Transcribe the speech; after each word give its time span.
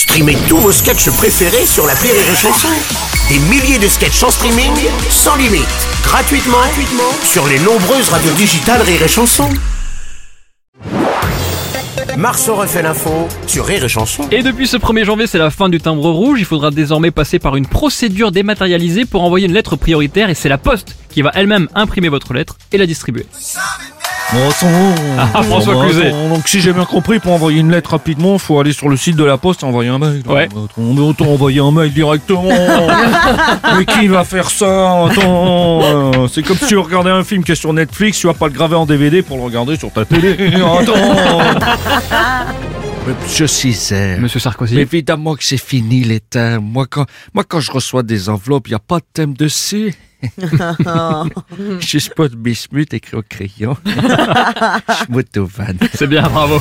Streamez 0.00 0.38
tous 0.48 0.56
vos 0.56 0.72
sketchs 0.72 1.10
préférés 1.10 1.66
sur 1.66 1.86
la 1.86 1.92
Rire 1.92 2.14
et 2.14 2.34
Chanson. 2.34 2.68
Des 3.28 3.38
milliers 3.38 3.78
de 3.78 3.86
sketchs 3.86 4.22
en 4.22 4.30
streaming, 4.30 4.72
sans 5.10 5.36
limite, 5.36 5.68
gratuitement, 6.02 6.56
gratuitement 6.56 7.12
sur 7.22 7.46
les 7.46 7.58
nombreuses 7.58 8.08
radios 8.08 8.32
digitales 8.32 8.80
Rire 8.80 9.02
et 9.02 9.08
Chanson. 9.08 9.50
Marceau 12.16 12.54
refait 12.54 12.80
l'info 12.80 13.28
sur 13.46 13.66
Rire 13.66 13.84
et 13.84 13.90
Chanson. 13.90 14.26
Et 14.30 14.42
depuis 14.42 14.66
ce 14.66 14.78
1er 14.78 15.04
janvier, 15.04 15.26
c'est 15.26 15.36
la 15.36 15.50
fin 15.50 15.68
du 15.68 15.82
timbre 15.82 16.08
rouge. 16.08 16.40
Il 16.40 16.46
faudra 16.46 16.70
désormais 16.70 17.10
passer 17.10 17.38
par 17.38 17.56
une 17.56 17.66
procédure 17.66 18.32
dématérialisée 18.32 19.04
pour 19.04 19.22
envoyer 19.22 19.48
une 19.48 19.54
lettre 19.54 19.76
prioritaire 19.76 20.30
et 20.30 20.34
c'est 20.34 20.48
la 20.48 20.56
poste 20.56 20.96
qui 21.10 21.20
va 21.20 21.30
elle-même 21.34 21.68
imprimer 21.74 22.08
votre 22.08 22.32
lettre 22.32 22.56
et 22.72 22.78
la 22.78 22.86
distribuer. 22.86 23.26
Ah, 24.32 25.42
François 25.42 25.74
bon, 25.74 25.84
Cluzet. 25.84 26.10
Donc 26.10 26.48
si 26.48 26.60
j'ai 26.60 26.72
bien 26.72 26.84
compris, 26.84 27.18
pour 27.18 27.32
envoyer 27.32 27.60
une 27.60 27.70
lettre 27.70 27.90
rapidement, 27.90 28.38
faut 28.38 28.60
aller 28.60 28.72
sur 28.72 28.88
le 28.88 28.96
site 28.96 29.16
de 29.16 29.24
la 29.24 29.38
poste 29.38 29.62
et 29.62 29.66
envoyer 29.66 29.90
un 29.90 29.98
mail. 29.98 30.22
Ouais. 30.26 30.44
Attends, 30.44 30.68
mais 30.76 31.00
autant 31.00 31.26
envoyer 31.26 31.60
un 31.60 31.70
mail 31.70 31.92
directement. 31.92 32.48
mais 33.76 33.84
qui 33.84 34.06
va 34.06 34.24
faire 34.24 34.50
ça 34.50 35.04
Attends, 35.06 35.80
euh, 35.82 36.28
c'est 36.28 36.42
comme 36.42 36.56
si 36.56 36.66
tu 36.66 36.78
regardais 36.78 37.10
un 37.10 37.24
film 37.24 37.42
qui 37.42 37.52
est 37.52 37.56
sur 37.56 37.72
Netflix, 37.72 38.18
tu 38.18 38.26
vas 38.26 38.34
pas 38.34 38.46
le 38.46 38.52
graver 38.52 38.76
en 38.76 38.86
DVD 38.86 39.22
pour 39.22 39.36
le 39.36 39.42
regarder 39.42 39.76
sur 39.76 39.92
ta 39.92 40.04
télé. 40.04 40.54
Attends. 40.54 40.94
Mais 43.06 43.14
Monsieur 43.22 43.46
Césaire. 43.46 44.20
Monsieur 44.20 44.40
Sarkozy. 44.40 44.74
Mais 44.74 44.82
évidemment 44.82 45.34
que 45.34 45.44
c'est 45.44 45.56
fini 45.56 46.04
les 46.04 46.20
thèmes. 46.20 46.62
Moi 46.62 46.86
quand, 46.88 47.06
moi, 47.34 47.44
quand 47.48 47.60
je 47.60 47.72
reçois 47.72 48.02
des 48.02 48.28
enveloppes, 48.28 48.68
il 48.68 48.72
n'y 48.72 48.76
a 48.76 48.80
pas 48.80 48.98
de 48.98 49.06
thème 49.12 49.34
dessus. 49.34 49.94
Juste 51.80 52.14
pas 52.14 52.28
de 52.28 52.36
bismuth 52.36 52.92
écrit 52.94 53.16
au 53.16 53.22
crayon. 53.22 53.76
Je. 55.08 55.88
C'est 55.94 56.06
bien, 56.06 56.22
bravo. 56.22 56.60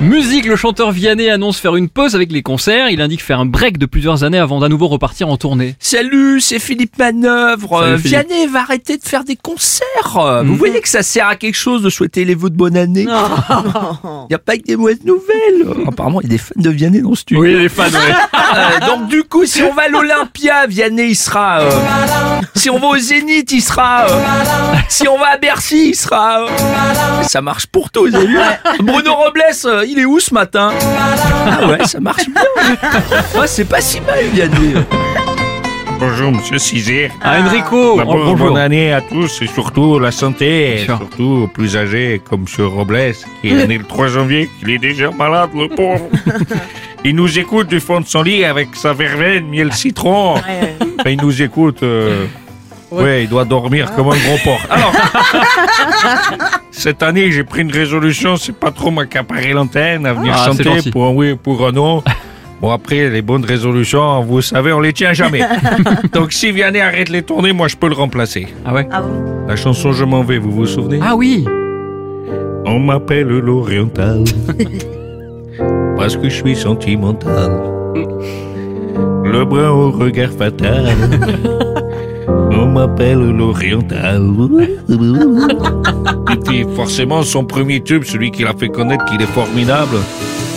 Musique, 0.00 0.46
le 0.46 0.56
chanteur 0.56 0.92
Vianney 0.92 1.28
annonce 1.28 1.58
faire 1.58 1.76
une 1.76 1.88
pause 1.88 2.14
avec 2.14 2.32
les 2.32 2.42
concerts. 2.42 2.88
Il 2.90 3.00
indique 3.02 3.22
faire 3.22 3.40
un 3.40 3.46
break 3.46 3.76
de 3.78 3.86
plusieurs 3.86 4.24
années 4.24 4.38
avant 4.38 4.60
d'à 4.60 4.68
nouveau 4.68 4.88
repartir 4.88 5.28
en 5.28 5.36
tournée. 5.36 5.74
Salut, 5.78 6.40
c'est 6.40 6.58
Philippe 6.58 6.98
Manœuvre. 6.98 7.80
Salut, 7.80 7.92
Euh, 7.92 7.98
Philippe. 7.98 8.26
Vianney 8.28 8.46
va 8.46 8.60
arrêter 8.60 8.96
de 8.96 9.04
faire 9.04 9.24
des 9.24 9.36
concerts. 9.36 9.84
Euh, 10.16 10.42
Vous 10.42 10.52
Mhm. 10.52 10.58
voyez 10.58 10.80
que 10.80 10.88
ça 10.88 11.02
sert 11.02 11.26
à 11.28 11.36
quelque 11.36 11.56
chose 11.56 11.82
de 11.82 11.90
souhaiter 11.90 12.24
les 12.24 12.34
vœux 12.34 12.50
de 12.50 12.56
bonne 12.56 12.76
année. 12.76 13.02
Il 13.08 14.26
n'y 14.30 14.34
a 14.34 14.38
pas 14.38 14.56
que 14.56 14.62
des 14.62 14.76
mauvaises 14.76 15.04
nouvelles. 15.04 15.86
Apparemment, 15.86 16.20
il 16.20 16.28
y 16.28 16.30
a 16.30 16.32
des 16.34 16.38
fans 16.38 16.54
de 16.56 16.70
Vianney 16.70 17.00
dans 17.02 17.14
ce 17.14 17.20
studio. 17.22 17.42
Oui, 17.42 17.54
les 17.54 17.68
fans, 17.68 17.84
ouais. 17.84 18.14
Euh, 18.54 18.86
donc 18.86 19.08
du 19.08 19.22
coup, 19.24 19.44
si 19.46 19.62
on 19.62 19.72
va 19.74 19.82
à 19.82 19.88
l'Olympia, 19.88 20.66
Vianney 20.66 21.10
il 21.10 21.14
sera. 21.16 21.60
euh, 21.60 21.70
si 22.54 22.68
on 22.70 22.78
va 22.78 22.88
au 22.88 22.96
Zénith, 22.98 23.50
il 23.52 23.60
sera. 23.62 24.06
euh, 24.08 24.22
si 24.88 25.08
on 25.08 25.18
va 25.18 25.28
à 25.34 25.36
Bercy, 25.38 25.90
il 25.90 25.94
sera. 25.94 26.40
euh, 26.42 26.48
ça 27.22 27.40
marche 27.40 27.66
pour 27.66 27.90
tous, 27.90 28.08
vous 28.10 28.16
avez 28.16 28.26
vu 28.26 28.38
Bruno 28.80 29.14
Robles, 29.14 29.42
euh, 29.66 29.84
il 29.86 29.98
est 29.98 30.04
où 30.04 30.18
ce 30.20 30.34
matin? 30.34 30.72
Ah 31.46 31.66
ouais, 31.68 31.84
ça 31.86 32.00
marche 32.00 32.26
bien. 32.28 33.40
Ouais, 33.40 33.46
c'est 33.46 33.64
pas 33.64 33.80
si 33.80 34.00
mal, 34.00 34.24
Vianney. 34.32 34.74
Bonjour, 35.98 36.32
monsieur 36.32 36.56
Cizère. 36.58 37.10
Ah, 37.22 37.40
Enrico. 37.40 37.98
D'abord, 37.98 38.14
oh, 38.16 38.24
bonjour. 38.30 38.48
bonne 38.48 38.56
année 38.56 38.90
à 38.90 39.02
tous 39.02 39.42
et 39.42 39.46
surtout 39.46 39.98
la 39.98 40.10
santé, 40.10 40.76
et 40.76 40.84
surtout 40.86 41.42
aux 41.44 41.46
plus 41.46 41.76
âgés 41.76 42.22
comme 42.28 42.42
monsieur 42.42 42.66
Robles, 42.66 43.12
qui 43.42 43.50
est 43.50 43.66
né 43.68 43.76
le 43.76 43.84
3 43.84 44.06
janvier, 44.08 44.48
il 44.62 44.70
est 44.70 44.78
déjà 44.78 45.10
malade, 45.10 45.50
le 45.54 45.68
pauvre. 45.68 46.08
Il 47.04 47.16
nous 47.16 47.38
écoute 47.38 47.68
du 47.68 47.80
fond 47.80 48.00
de 48.00 48.06
son 48.06 48.22
lit 48.22 48.44
avec 48.44 48.68
sa 48.74 48.92
verveine, 48.92 49.46
miel 49.48 49.72
citron. 49.72 50.34
Enfin, 50.34 51.10
il 51.10 51.18
nous 51.20 51.40
écoute. 51.42 51.82
euh, 51.82 52.26
Ouais, 52.90 53.22
il 53.22 53.28
doit 53.28 53.44
dormir 53.44 53.92
comme 53.94 54.08
un 54.08 54.16
gros 54.18 54.36
porc. 54.42 54.60
Alors, 54.68 54.92
cette 56.72 57.04
année, 57.04 57.30
j'ai 57.30 57.44
pris 57.44 57.62
une 57.62 57.70
résolution, 57.70 58.36
c'est 58.36 58.52
pas 58.54 58.72
trop 58.72 58.90
m'accaparer 58.90 59.52
l'antenne, 59.52 60.06
à 60.06 60.12
venir 60.12 60.34
Ah, 60.36 60.46
chanter 60.46 60.90
pour 60.90 61.06
un 61.06 61.10
oui, 61.12 61.36
pour 61.36 61.64
un 61.64 61.70
non. 61.70 62.02
Bon, 62.60 62.70
après, 62.72 63.08
les 63.08 63.22
bonnes 63.22 63.44
résolutions, 63.44 64.22
vous 64.22 64.42
savez, 64.42 64.72
on 64.72 64.80
les 64.80 64.92
tient 64.92 65.12
jamais. 65.12 65.40
Donc, 66.12 66.32
si 66.32 66.50
Vianney 66.50 66.80
arrête 66.80 67.08
les 67.10 67.22
tournées, 67.22 67.52
moi, 67.52 67.68
je 67.68 67.76
peux 67.76 67.88
le 67.88 67.94
remplacer. 67.94 68.48
Ah 68.66 68.74
ouais. 68.74 68.88
La 69.46 69.54
chanson 69.54 69.92
Je 69.92 70.04
m'en 70.04 70.24
vais, 70.24 70.38
vous 70.38 70.50
vous 70.50 70.66
souvenez? 70.66 70.98
Ah 71.00 71.14
oui. 71.14 71.46
On 72.66 72.80
m'appelle 72.80 73.28
l'Oriental 73.28 74.24
parce 76.10 76.22
que 76.24 76.28
je 76.28 76.34
suis 76.34 76.56
sentimental. 76.56 77.52
Le 79.24 79.44
brun 79.44 79.70
au 79.70 79.92
regard 79.92 80.30
fatal. 80.30 80.88
On 82.50 82.66
m'appelle 82.66 83.20
l'Oriental. 83.20 84.28
Et 86.32 86.36
puis 86.36 86.66
forcément 86.74 87.22
son 87.22 87.44
premier 87.44 87.80
tube, 87.80 88.02
celui 88.02 88.32
qui 88.32 88.42
l'a 88.42 88.54
fait 88.54 88.70
connaître 88.70 89.04
qu'il 89.04 89.22
est 89.22 89.32
formidable. 89.32 89.98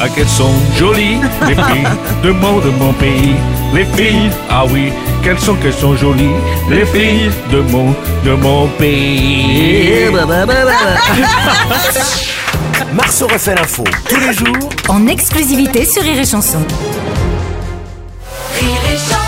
Ah 0.00 0.08
qu'elles 0.08 0.26
sont 0.26 0.54
jolies 0.78 1.20
les 1.46 1.54
filles 1.54 1.86
de 2.24 2.30
mon 2.30 2.58
de 2.60 2.70
mon 2.78 2.94
pays. 2.94 3.34
Les 3.74 3.84
filles, 3.84 4.30
ah 4.48 4.64
oui, 4.72 4.90
qu'elles 5.22 5.38
sont 5.38 5.56
qu'elles 5.56 5.74
sont 5.74 5.94
jolies 5.96 6.36
les 6.70 6.86
filles 6.86 7.30
de 7.52 7.60
mon 7.60 7.90
de 8.24 8.32
mon 8.40 8.68
pays. 8.78 10.06
Marceau 12.94 13.26
refait 13.26 13.54
l'info 13.54 13.84
tous 14.08 14.20
les 14.20 14.32
jours 14.32 14.68
en 14.88 15.06
exclusivité 15.06 15.84
sur 15.86 16.02
Rire 16.02 16.20
et 16.20 16.26
Chanson. 16.26 16.58
Rire 18.58 18.68
et 18.92 18.96
Chanson. 18.96 19.21